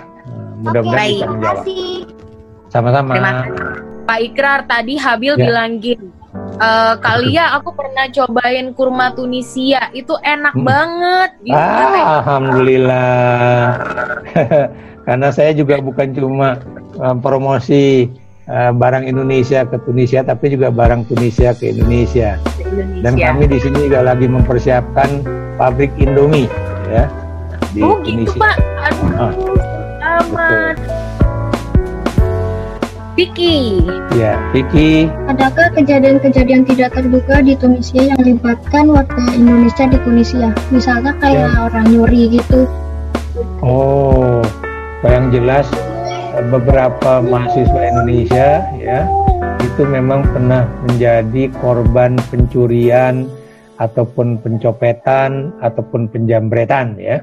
mudah-mudahan 0.61 1.01
okay. 1.01 1.13
bisa 1.13 1.27
menjawab 1.27 1.65
sama-sama 2.71 3.11
Pak 4.07 4.19
Ikrar 4.23 4.59
tadi 4.65 4.95
Habil 4.97 5.35
ya. 5.35 5.45
bilang 5.51 5.77
gini 5.83 6.07
uh, 6.61 6.93
Kalia 6.99 7.57
aku 7.57 7.75
pernah 7.75 8.07
cobain 8.07 8.71
kurma 8.73 9.11
Tunisia 9.13 9.91
itu 9.91 10.15
enak 10.21 10.55
hmm. 10.55 10.65
banget 10.65 11.31
gitu 11.43 11.57
ah, 11.57 12.21
alhamdulillah 12.21 13.61
karena 15.07 15.27
saya 15.33 15.51
juga 15.51 15.81
bukan 15.81 16.13
cuma 16.15 16.61
uh, 17.01 17.15
promosi 17.17 18.07
uh, 18.47 18.71
barang 18.71 19.05
Indonesia 19.09 19.65
ke 19.67 19.77
Tunisia 19.83 20.21
tapi 20.21 20.53
juga 20.53 20.69
barang 20.69 21.09
Tunisia 21.09 21.51
ke 21.57 21.73
Indonesia. 21.73 22.37
Indonesia. 22.61 23.01
Dan 23.03 23.13
kami 23.17 23.43
di 23.49 23.57
sini 23.59 23.89
juga 23.89 24.05
lagi 24.05 24.29
mempersiapkan 24.29 25.09
pabrik 25.57 25.91
Indomie 25.97 26.47
ya 26.93 27.09
di 27.73 27.81
oh, 27.81 27.99
gitu, 28.03 28.27
Tunisia. 28.27 28.31
Gitu, 28.31 28.39
Pak. 28.39 28.55
Aduh, 28.81 29.09
ah, 29.17 29.33
amat. 30.21 30.75
Vicky. 33.19 33.83
Ya, 34.15 34.39
Vicky. 34.55 35.11
Adakah 35.27 35.75
kejadian-kejadian 35.75 36.63
tidak 36.63 36.95
terduga 36.95 37.43
di 37.43 37.53
Tunisia 37.59 38.07
yang 38.07 38.17
melibatkan 38.23 38.87
warga 38.87 39.25
Indonesia 39.35 39.85
di 39.85 39.97
Tunisia? 40.01 40.49
Misalnya 40.71 41.13
kayak 41.19 41.51
ya. 41.51 41.59
orang 41.67 41.85
nyuri 41.91 42.39
gitu. 42.39 42.65
Oh, 43.61 44.39
yang 45.03 45.29
jelas 45.29 45.67
beberapa 46.49 47.19
mahasiswa 47.19 47.81
Indonesia 47.91 48.63
ya 48.79 49.05
itu 49.61 49.83
memang 49.85 50.25
pernah 50.31 50.65
menjadi 50.87 51.51
korban 51.59 52.15
pencurian 52.31 53.27
ataupun 53.77 54.39
pencopetan 54.39 55.51
ataupun 55.59 56.07
penjambretan 56.09 56.95
ya. 56.97 57.21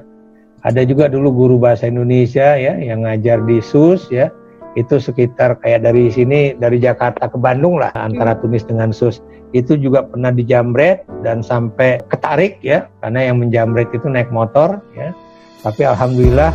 Ada 0.67 0.83
juga 0.83 1.07
dulu 1.07 1.31
guru 1.31 1.57
bahasa 1.63 1.87
Indonesia 1.87 2.59
ya 2.59 2.75
yang 2.79 3.07
ngajar 3.07 3.47
di 3.47 3.63
SUS 3.63 4.11
ya. 4.11 4.31
Itu 4.75 4.99
sekitar 5.03 5.59
kayak 5.63 5.87
dari 5.87 6.11
sini 6.11 6.55
dari 6.55 6.79
Jakarta 6.79 7.27
ke 7.27 7.39
Bandung 7.39 7.79
lah 7.79 7.91
antara. 7.95 8.39
Tunis 8.39 8.63
dengan 8.67 8.95
Sus 8.95 9.23
itu 9.57 9.75
juga 9.81 10.05
pernah 10.07 10.31
dijamret 10.31 11.03
dan 11.27 11.41
sampai 11.43 11.99
ketarik 12.07 12.61
ya 12.63 12.87
karena 13.03 13.33
yang 13.33 13.43
menjamret 13.43 13.91
itu 13.95 14.07
naik 14.07 14.31
motor 14.31 14.79
ya. 14.95 15.15
Tapi 15.63 15.83
alhamdulillah 15.83 16.55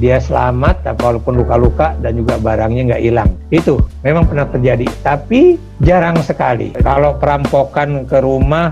dia 0.00 0.22
selamat 0.22 0.86
walaupun 1.02 1.36
luka-luka 1.42 1.98
dan 2.00 2.16
juga 2.16 2.40
barangnya 2.40 2.94
nggak 2.94 3.02
hilang. 3.02 3.30
Itu 3.52 3.82
memang 4.06 4.30
pernah 4.30 4.46
terjadi 4.48 4.86
tapi 5.04 5.60
jarang 5.82 6.16
sekali. 6.22 6.72
Kalau 6.80 7.18
perampokan 7.18 8.06
ke 8.08 8.22
rumah 8.22 8.70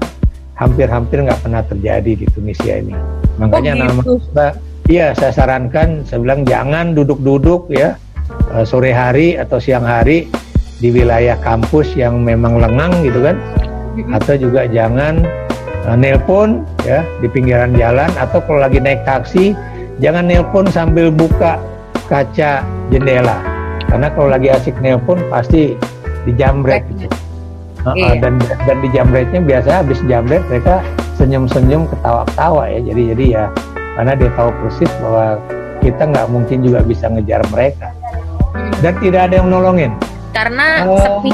hampir-hampir 0.58 1.22
nggak 1.22 1.40
pernah 1.40 1.62
terjadi 1.62 2.12
di 2.18 2.26
Tunisia 2.26 2.82
ini. 2.82 2.94
Makanya 3.38 3.72
oh, 3.78 4.02
gitu. 4.02 4.12
nama 4.26 4.46
iya 4.90 5.14
saya 5.14 5.30
sarankan 5.30 6.02
saya 6.02 6.18
bilang 6.18 6.42
jangan 6.42 6.98
duduk-duduk 6.98 7.70
ya 7.70 7.94
uh, 8.50 8.66
sore 8.66 8.90
hari 8.90 9.38
atau 9.38 9.62
siang 9.62 9.86
hari 9.86 10.26
di 10.82 10.90
wilayah 10.90 11.38
kampus 11.42 11.94
yang 11.94 12.26
memang 12.26 12.58
lengang 12.58 12.92
gitu 13.06 13.22
kan. 13.22 13.38
Atau 14.14 14.38
juga 14.38 14.66
jangan 14.66 15.22
uh, 15.86 15.94
nelpon 15.94 16.66
ya 16.82 17.06
di 17.22 17.30
pinggiran 17.30 17.78
jalan 17.78 18.10
atau 18.18 18.42
kalau 18.42 18.66
lagi 18.66 18.82
naik 18.82 19.06
taksi 19.06 19.54
jangan 20.02 20.26
nelpon 20.26 20.66
sambil 20.66 21.14
buka 21.14 21.62
kaca 22.10 22.66
jendela. 22.90 23.38
Karena 23.86 24.10
kalau 24.10 24.28
lagi 24.34 24.50
asik 24.50 24.74
nelpon 24.82 25.22
pasti 25.30 25.78
dijamret 26.26 26.82
gitu. 26.98 27.27
Uh, 27.86 27.94
uh, 27.94 28.14
dan 28.18 28.42
dan 28.66 28.76
di 28.82 28.88
jamretnya 28.90 29.38
biasa 29.38 29.86
habis 29.86 30.02
jamret 30.10 30.42
mereka 30.50 30.82
senyum-senyum 31.14 31.86
ketawa-ketawa 31.86 32.66
ya 32.66 32.78
jadi 32.82 33.02
jadi 33.14 33.24
ya 33.30 33.44
karena 33.98 34.12
dia 34.14 34.30
tahu 34.38 34.50
persis 34.62 34.90
bahwa 35.02 35.38
kita 35.82 36.02
nggak 36.10 36.26
mungkin 36.30 36.58
juga 36.62 36.80
bisa 36.82 37.06
ngejar 37.10 37.42
mereka. 37.50 37.90
Dan 38.78 38.94
tidak 39.02 39.30
ada 39.30 39.34
yang 39.42 39.50
nolongin. 39.50 39.92
Karena 40.30 40.86
Eh, 40.86 41.00
sepi 41.02 41.30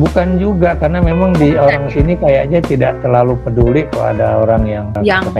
bukan 0.00 0.28
juga 0.40 0.72
karena 0.78 1.04
memang 1.04 1.36
di 1.36 1.52
orang 1.52 1.90
sini 1.92 2.16
kayaknya 2.16 2.64
tidak 2.64 2.96
terlalu 3.04 3.36
peduli 3.44 3.84
kalau 3.92 4.06
ada 4.14 4.40
orang 4.40 4.62
yang 4.64 4.84
Yang-. 5.04 5.36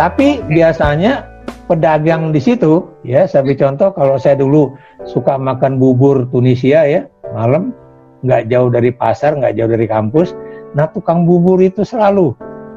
Tapi 0.00 0.40
biasanya 0.48 1.28
pedagang 1.68 2.32
di 2.32 2.40
situ 2.40 2.88
ya, 3.04 3.28
saya 3.28 3.44
contoh 3.44 3.92
kalau 3.92 4.16
saya 4.16 4.40
dulu 4.40 4.72
suka 5.04 5.36
makan 5.36 5.76
bubur 5.76 6.24
Tunisia 6.32 6.88
ya 6.88 7.04
malam 7.36 7.76
nggak 8.22 8.48
jauh 8.48 8.70
dari 8.70 8.90
pasar, 8.94 9.34
nggak 9.36 9.58
jauh 9.58 9.70
dari 9.70 9.86
kampus. 9.86 10.34
Nah 10.72 10.88
tukang 10.90 11.28
bubur 11.28 11.60
itu 11.60 11.82
selalu 11.82 12.32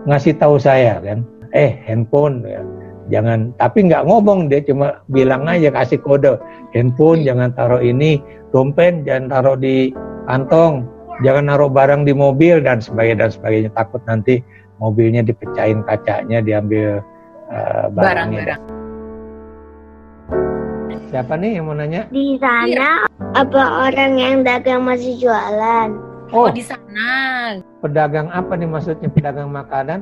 ngasih 0.05 0.37
tahu 0.37 0.61
saya 0.61 1.01
kan, 1.01 1.25
eh 1.53 1.77
handphone 1.85 2.45
ya, 2.45 2.61
jangan. 3.09 3.53
Tapi 3.57 3.89
nggak 3.89 4.05
ngomong 4.05 4.51
dia 4.51 4.61
cuma 4.65 5.01
bilang 5.09 5.45
aja 5.49 5.73
kasih 5.73 6.01
kode 6.01 6.37
handphone 6.73 7.25
jangan 7.25 7.53
taruh 7.53 7.81
ini, 7.81 8.21
dompet 8.53 9.05
jangan 9.07 9.31
taruh 9.31 9.57
di 9.57 9.93
kantong, 10.25 10.85
jangan 11.23 11.53
naruh 11.53 11.71
barang 11.71 12.03
di 12.03 12.13
mobil 12.13 12.59
dan 12.61 12.81
sebagainya 12.83 13.25
dan 13.25 13.31
sebagainya 13.31 13.71
takut 13.73 14.01
nanti 14.09 14.41
mobilnya 14.83 15.23
dipecahin 15.23 15.85
kacanya 15.87 16.43
diambil 16.43 16.99
uh, 17.47 17.87
barangnya. 17.93 18.43
barang-barang. 18.43 18.74
Siapa 21.05 21.37
nih 21.37 21.61
yang 21.61 21.65
mau 21.69 21.75
nanya? 21.77 22.09
Di 22.09 22.35
sana 22.41 23.05
apa 23.37 23.61
orang 23.87 24.17
yang 24.17 24.35
dagang 24.41 24.83
masih 24.83 25.15
jualan? 25.19 25.89
Oh, 26.33 26.49
Oh, 26.49 26.49
di 26.49 26.65
sana. 26.65 26.81
pedagang 27.85 28.33
apa 28.33 28.57
nih 28.57 28.65
maksudnya 28.65 29.07
pedagang 29.13 29.53
makanan 29.53 30.01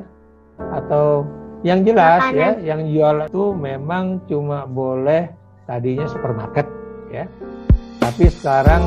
atau 0.72 1.28
yang 1.60 1.84
jelas 1.84 2.24
ya, 2.32 2.56
yang 2.64 2.80
jual 2.88 3.28
itu 3.28 3.52
memang 3.52 4.24
cuma 4.24 4.64
boleh 4.64 5.28
tadinya 5.68 6.08
supermarket 6.08 6.64
ya. 7.12 7.28
Tapi 8.00 8.32
sekarang 8.32 8.80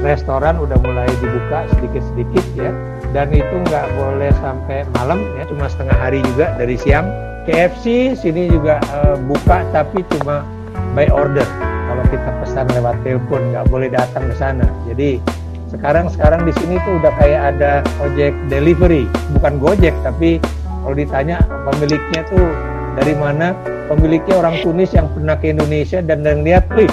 restoran 0.00 0.56
udah 0.56 0.80
mulai 0.80 1.08
dibuka 1.20 1.68
sedikit-sedikit 1.76 2.44
ya. 2.56 2.72
Dan 3.12 3.28
itu 3.28 3.54
nggak 3.68 3.86
boleh 3.92 4.32
sampai 4.40 4.88
malam 4.96 5.20
ya, 5.36 5.44
cuma 5.44 5.68
setengah 5.68 5.96
hari 6.00 6.24
juga 6.32 6.56
dari 6.56 6.80
siang. 6.80 7.04
KFC 7.42 8.16
sini 8.16 8.48
juga 8.48 8.78
eh, 8.80 9.16
buka 9.28 9.66
tapi 9.74 10.00
cuma 10.08 10.46
by 10.92 11.08
order. 11.12 11.44
Kalau 11.88 12.04
kita 12.08 12.30
pesan 12.40 12.66
lewat 12.72 12.96
telepon 13.04 13.52
nggak 13.52 13.66
boleh 13.68 13.88
datang 13.92 14.24
ke 14.28 14.34
sana. 14.36 14.64
Jadi 14.88 15.20
sekarang 15.72 16.12
sekarang 16.12 16.44
di 16.44 16.52
sini 16.56 16.76
tuh 16.84 17.00
udah 17.00 17.12
kayak 17.16 17.56
ada 17.56 17.80
ojek 18.04 18.36
delivery, 18.52 19.08
bukan 19.32 19.56
Gojek 19.56 19.96
tapi 20.04 20.36
kalau 20.84 20.92
ditanya 20.98 21.40
pemiliknya 21.64 22.20
tuh 22.28 22.44
dari 22.98 23.16
mana, 23.16 23.56
pemiliknya 23.88 24.34
orang 24.36 24.60
Tunis 24.60 24.92
yang 24.92 25.08
pernah 25.16 25.38
ke 25.40 25.48
Indonesia 25.48 26.04
dan 26.04 26.20
dan 26.20 26.44
lihat, 26.44 26.68
wih, 26.76 26.90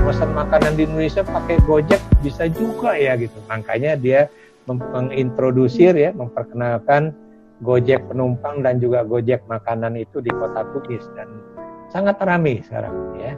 pesan 0.00 0.32
makanan 0.32 0.80
di 0.80 0.88
Indonesia 0.88 1.26
pakai 1.26 1.60
Gojek 1.68 2.00
bisa 2.24 2.48
juga 2.48 2.96
ya 2.96 3.18
gitu. 3.20 3.36
Makanya 3.50 4.00
dia 4.00 4.32
mengintrodusir 4.64 5.92
ya, 5.92 6.14
memperkenalkan 6.16 7.12
Gojek 7.60 8.00
penumpang 8.08 8.64
dan 8.64 8.80
juga 8.80 9.04
Gojek 9.04 9.44
makanan 9.44 9.98
itu 10.00 10.24
di 10.24 10.32
kota 10.32 10.64
Tunis 10.72 11.04
dan 11.18 11.28
sangat 11.90 12.16
ramai 12.22 12.62
sekarang 12.64 12.94
ya. 13.20 13.32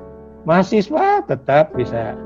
Mahasiswa 0.46 1.24
tetap 1.28 1.76
bisa 1.76 2.16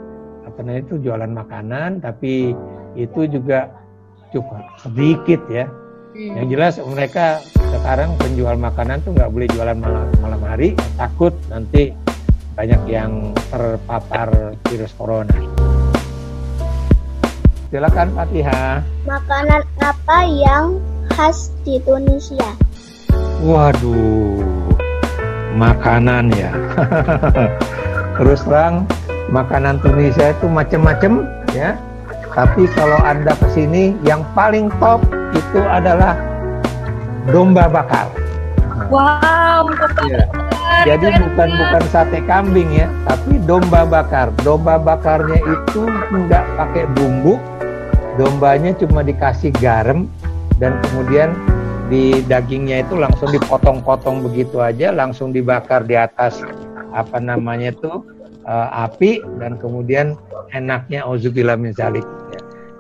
apa 0.46 0.58
namanya 0.62 0.84
itu 0.84 0.94
jualan 1.00 1.32
makanan 1.32 2.04
tapi 2.04 2.54
itu 2.94 3.20
juga 3.26 3.72
cukup 4.30 4.60
sedikit 4.80 5.40
ya. 5.48 5.66
Hmm. 6.12 6.44
Yang 6.44 6.46
jelas 6.52 6.74
mereka 6.84 7.40
sekarang 7.72 8.12
penjual 8.20 8.54
makanan 8.60 9.00
tuh 9.00 9.16
nggak 9.16 9.32
boleh 9.32 9.48
jualan 9.48 9.78
malam, 9.80 10.06
malam 10.20 10.42
hari 10.44 10.76
takut 11.00 11.32
nanti 11.48 11.96
banyak 12.52 12.82
yang 12.84 13.32
terpapar 13.48 14.52
virus 14.68 14.92
corona. 14.92 15.32
Silakan 17.72 18.12
Fatihah. 18.12 18.84
Makanan 19.08 19.64
apa 19.80 20.18
yang 20.28 20.76
khas 21.16 21.48
di 21.64 21.80
Tunisia? 21.80 22.52
Waduh, 23.40 24.61
makanan 25.56 26.32
ya. 26.32 26.50
Terus 28.20 28.44
terang, 28.44 28.84
makanan 29.32 29.80
Tunisia 29.80 30.36
itu 30.36 30.46
macam-macam 30.48 31.26
ya. 31.56 31.76
Tapi 32.32 32.64
kalau 32.72 32.96
anda 33.04 33.36
ke 33.36 33.46
sini, 33.52 33.92
yang 34.08 34.24
paling 34.32 34.72
top 34.80 35.04
itu 35.36 35.60
adalah 35.60 36.16
domba 37.28 37.68
bakar. 37.68 38.08
Wow, 38.88 39.68
Iya. 40.08 40.24
Jadi 40.82 41.06
bukan 41.20 41.48
bukan 41.54 41.82
sate 41.94 42.18
kambing 42.26 42.72
ya, 42.74 42.88
tapi 43.06 43.38
domba 43.44 43.86
bakar. 43.86 44.34
Domba 44.42 44.80
bakarnya 44.80 45.38
itu 45.38 45.86
nggak 46.10 46.44
pakai 46.58 46.84
bumbu, 46.96 47.38
dombanya 48.18 48.74
cuma 48.74 49.04
dikasih 49.06 49.54
garam 49.62 50.10
dan 50.58 50.74
kemudian 50.88 51.36
di 51.92 52.24
dagingnya 52.24 52.88
itu 52.88 52.96
langsung 52.96 53.28
dipotong-potong 53.28 54.24
begitu 54.24 54.64
aja, 54.64 54.88
langsung 54.88 55.28
dibakar 55.28 55.84
di 55.84 55.92
atas 55.92 56.40
apa 56.96 57.20
namanya 57.20 57.76
itu 57.76 58.00
eh, 58.48 58.68
api 58.72 59.20
dan 59.36 59.60
kemudian 59.60 60.16
enaknya 60.56 61.04
auzubillah 61.04 61.60
min 61.60 61.76
zalik. 61.76 62.04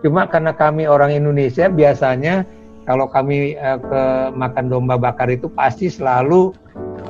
Cuma 0.00 0.24
karena 0.24 0.56
kami 0.56 0.88
orang 0.88 1.12
Indonesia 1.12 1.68
biasanya 1.68 2.48
kalau 2.88 3.04
kami 3.06 3.54
eh, 3.54 3.78
ke 3.78 4.02
makan 4.32 4.72
domba 4.72 4.96
bakar 4.96 5.28
itu 5.28 5.52
pasti 5.52 5.92
selalu 5.92 6.56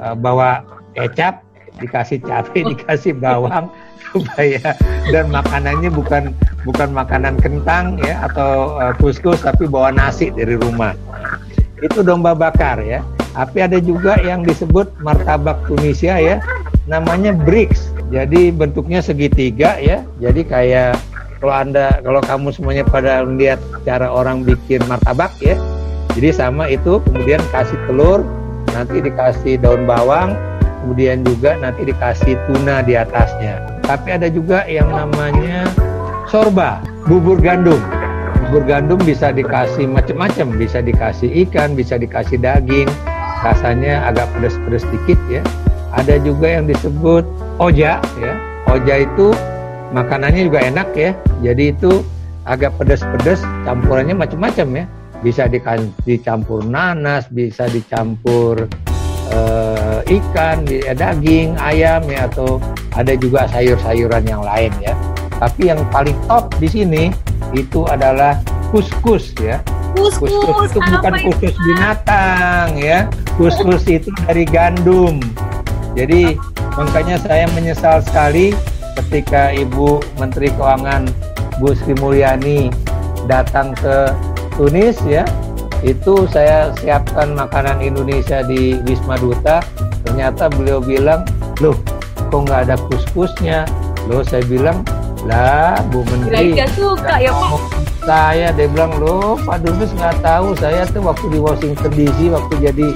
eh, 0.03 0.17
bawa 0.19 0.67
kecap, 0.99 1.47
dikasih 1.79 2.19
cabai, 2.27 2.67
dikasih 2.75 3.15
bawang 3.15 3.71
supaya 4.11 4.77
dan 5.09 5.33
makanannya 5.33 5.89
bukan 5.89 6.37
bukan 6.69 6.91
makanan 6.93 7.41
kentang 7.41 7.97
ya 8.03 8.27
atau 8.27 8.77
eh, 8.83 8.93
kuskus 9.01 9.41
tapi 9.41 9.71
bawa 9.71 9.95
nasi 9.95 10.35
dari 10.35 10.59
rumah. 10.59 10.93
Itu 11.83 12.07
domba 12.07 12.33
bakar 12.33 12.79
ya. 12.81 13.03
Tapi 13.35 13.59
ada 13.65 13.83
juga 13.83 14.17
yang 14.23 14.47
disebut 14.47 14.89
martabak 15.03 15.59
Tunisia 15.67 16.17
ya. 16.23 16.39
Namanya 16.87 17.35
bricks. 17.35 17.91
Jadi 18.15 18.55
bentuknya 18.55 19.03
segitiga 19.03 19.77
ya. 19.83 20.07
Jadi 20.23 20.47
kayak 20.47 20.95
kalau 21.43 21.55
Anda 21.59 21.99
kalau 22.07 22.23
kamu 22.23 22.49
semuanya 22.55 22.85
pada 22.87 23.27
melihat 23.27 23.59
cara 23.83 24.07
orang 24.07 24.47
bikin 24.47 24.79
martabak 24.87 25.35
ya. 25.43 25.59
Jadi 26.15 26.31
sama 26.31 26.69
itu 26.69 27.01
kemudian 27.09 27.41
kasih 27.51 27.81
telur, 27.89 28.21
nanti 28.77 29.01
dikasih 29.01 29.57
daun 29.59 29.89
bawang, 29.89 30.37
kemudian 30.85 31.25
juga 31.25 31.57
nanti 31.57 31.89
dikasih 31.89 32.37
tuna 32.47 32.85
di 32.85 33.01
atasnya. 33.01 33.81
Tapi 33.81 34.21
ada 34.21 34.29
juga 34.29 34.63
yang 34.69 34.93
namanya 34.93 35.67
sorba, 36.29 36.85
bubur 37.09 37.41
gandum. 37.41 37.81
Bubur 38.53 38.69
gandum 38.69 39.01
bisa 39.01 39.33
dikasih 39.33 39.89
macam-macam, 39.89 40.61
bisa 40.61 40.85
dikasih 40.85 41.49
ikan, 41.49 41.73
bisa 41.73 41.97
dikasih 41.97 42.37
daging. 42.37 42.85
Rasanya 43.41 44.05
agak 44.13 44.29
pedas-pedas 44.37 44.85
sedikit 44.85 45.17
ya. 45.33 45.41
Ada 45.97 46.21
juga 46.21 46.61
yang 46.61 46.69
disebut 46.69 47.25
oja 47.57 47.97
ya. 48.21 48.33
Oja 48.69 49.09
itu 49.09 49.33
makanannya 49.97 50.53
juga 50.53 50.69
enak 50.69 50.93
ya. 50.93 51.17
Jadi 51.41 51.73
itu 51.73 52.05
agak 52.45 52.77
pedas-pedas, 52.77 53.41
campurannya 53.65 54.21
macam-macam 54.21 54.69
ya. 54.69 54.85
Bisa 55.25 55.49
dicampur 56.05 56.61
nanas, 56.69 57.33
bisa 57.33 57.73
dicampur 57.73 58.69
eh, 59.33 60.01
ikan, 60.21 60.69
eh, 60.69 60.93
daging, 60.93 61.57
ayam 61.57 62.05
ya 62.05 62.29
atau 62.29 62.61
ada 62.93 63.17
juga 63.17 63.49
sayur-sayuran 63.49 64.29
yang 64.29 64.45
lain 64.45 64.69
ya. 64.85 64.93
Tapi 65.41 65.73
yang 65.73 65.81
paling 65.89 66.21
top 66.29 66.53
di 66.61 66.69
sini 66.69 67.32
itu 67.53 67.85
adalah 67.89 68.41
kuskus 68.73 69.33
ya. 69.39 69.61
Kuskus 69.93 70.33
Kuskus, 70.33 70.73
itu 70.73 70.81
bukan 70.81 71.15
kuskus 71.29 71.55
binatang 71.69 72.69
ya. 72.81 72.99
Kuskus 73.37 73.85
itu 73.87 74.09
dari 74.25 74.45
gandum. 74.49 75.21
Jadi 75.93 76.41
makanya 76.75 77.21
saya 77.21 77.45
menyesal 77.53 78.01
sekali 78.01 78.57
ketika 78.97 79.53
Ibu 79.53 80.01
Menteri 80.17 80.49
Keuangan 80.57 81.09
Bu 81.61 81.77
Sri 81.77 81.93
Mulyani 82.01 82.73
datang 83.29 83.77
ke 83.77 84.09
Tunis 84.57 84.97
ya. 85.05 85.29
Itu 85.83 86.31
saya 86.31 86.71
siapkan 86.79 87.35
makanan 87.37 87.83
Indonesia 87.85 88.41
di 88.47 88.81
Wisma 88.89 89.21
Duta. 89.21 89.61
Ternyata 90.09 90.49
beliau 90.49 90.81
bilang, 90.81 91.27
loh 91.61 91.77
kok 92.33 92.49
nggak 92.49 92.71
ada 92.71 92.77
kuskusnya? 92.89 93.69
Loh 94.09 94.23
saya 94.25 94.47
bilang, 94.47 94.87
lah 95.27 95.79
Bu 95.91 96.03
Menteri. 96.11 96.55
Gak 96.57 96.71
suka 96.75 97.19
ya 97.19 97.31
Pak. 97.31 97.51
Saya 98.03 98.51
dia 98.51 98.67
bilang 98.67 98.99
loh 98.99 99.39
Pak 99.47 99.63
Dubes 99.63 99.95
nggak 99.95 100.19
tahu 100.27 100.59
saya 100.59 100.83
tuh 100.91 101.07
waktu 101.07 101.27
di 101.31 101.39
Washington 101.39 101.91
DC 101.95 102.19
waktu 102.35 102.55
jadi 102.59 102.89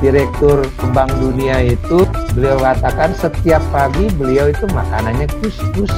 direktur 0.00 0.64
Bank 0.96 1.12
Dunia 1.20 1.60
itu 1.76 2.08
beliau 2.32 2.56
katakan 2.56 3.12
setiap 3.12 3.60
pagi 3.68 4.08
beliau 4.16 4.48
itu 4.48 4.64
makanannya 4.72 5.28
kuskus. 5.40 5.92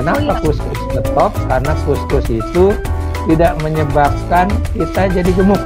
Kenapa 0.00 0.16
Oh, 0.16 0.24
iya. 0.24 0.34
kuskus 0.40 0.80
tetap? 0.96 1.30
Karena 1.44 1.72
kuskus 1.84 2.26
itu 2.32 2.64
tidak 3.28 3.52
menyebabkan 3.60 4.48
kita 4.72 5.02
jadi 5.12 5.30
gemuk 5.36 5.60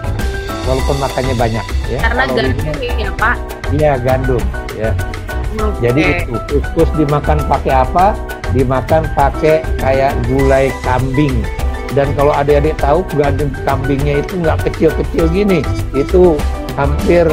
walaupun 0.67 0.97
makannya 0.99 1.35
banyak 1.39 1.67
ya. 1.87 2.01
Karena 2.03 2.25
gandum 2.35 2.77
ya 2.83 3.11
Pak. 3.15 3.37
Iya 3.71 3.93
gandum 4.03 4.43
ya. 4.75 4.91
Jadi 5.79 6.03
Oke. 6.03 6.19
itu 6.27 6.35
kuskus 6.51 6.91
dimakan 6.99 7.39
pakai 7.47 7.87
apa? 7.87 8.19
Dimakan 8.55 9.05
pakai 9.19 9.67
kayak 9.83 10.15
gulai 10.31 10.71
kambing. 10.87 11.43
Dan 11.95 12.11
kalau 12.19 12.35
adik-adik 12.35 12.75
tahu 12.79 13.07
gandeng 13.15 13.51
kambingnya 13.67 14.23
itu 14.23 14.39
nggak 14.39 14.67
kecil-kecil 14.67 15.31
gini, 15.31 15.61
itu 15.95 16.39
hampir 16.79 17.27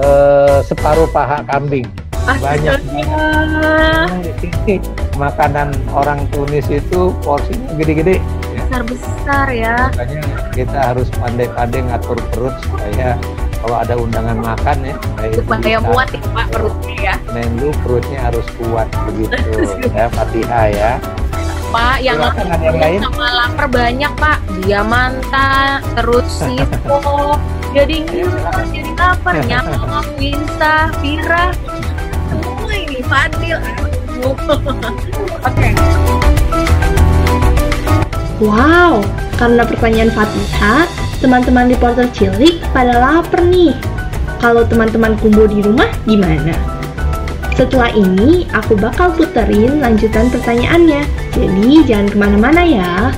eh, 0.00 0.58
separuh 0.64 1.08
paha 1.10 1.44
kambing. 1.48 1.88
Banyak 2.28 2.84
sini 2.84 4.76
makanan 5.16 5.72
orang 5.96 6.28
Tunis 6.30 6.68
itu 6.68 7.10
porsinya 7.24 7.72
gede-gede. 7.80 8.20
besar 8.68 8.84
besar 8.84 9.46
ya 9.48 9.88
Makanya 9.96 10.20
kita 10.52 10.78
harus 10.92 11.08
pandai-pandai 11.16 11.80
ngatur 11.88 12.20
perut 12.36 12.52
supaya 12.68 13.16
kalau 13.58 13.76
ada 13.82 13.94
undangan 13.98 14.38
makan 14.38 14.76
ya, 14.86 14.94
kayak 15.18 15.34
supaya 15.42 15.78
kita. 15.78 15.88
muat 15.90 16.08
ya 16.14 16.20
pak 16.30 16.46
perutnya 16.54 16.94
ya. 16.98 17.14
Menlu 17.34 17.68
perutnya 17.82 18.18
harus 18.30 18.46
kuat 18.58 18.88
begitu 19.10 19.36
ya 19.96 20.06
Fatihah 20.10 20.66
ya. 20.70 20.92
pak 21.68 22.00
yang 22.00 22.16
lain? 22.16 22.98
sama 23.04 23.28
lapar 23.28 23.66
banyak 23.68 24.12
pak. 24.16 24.38
Diamanta 24.64 25.84
terus 25.98 26.28
sipo 26.40 27.36
jadi 27.76 27.96
ngiler 28.08 28.56
jadi 28.72 28.90
lapar. 28.96 29.34
Nyamuk 29.50 30.06
Winsa 30.16 30.88
Vira 31.04 31.52
semua 32.32 32.72
ini 32.72 33.00
Fadil. 33.04 33.58
Oke. 35.46 35.68
Wow, 38.38 39.02
karena 39.34 39.62
pertanyaan 39.66 40.10
Fatihah, 40.14 40.86
teman-teman 41.18 41.66
reporter 41.70 42.06
cilik 42.14 42.62
pada 42.70 42.94
lapar 42.98 43.42
nih. 43.42 43.74
Kalau 44.38 44.62
teman-teman 44.62 45.18
kumpul 45.18 45.50
di 45.50 45.58
rumah, 45.58 45.90
gimana? 46.06 46.54
Setelah 47.58 47.90
ini, 47.90 48.46
aku 48.54 48.78
bakal 48.78 49.10
puterin 49.18 49.82
lanjutan 49.82 50.30
pertanyaannya. 50.30 51.02
Jadi, 51.34 51.82
jangan 51.90 52.06
ke 52.06 52.16
mana-mana 52.16 52.62
ya. 52.62 53.10